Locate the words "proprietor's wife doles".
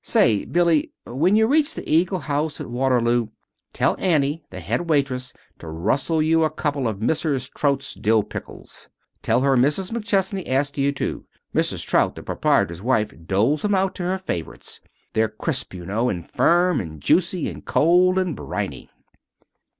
12.23-13.63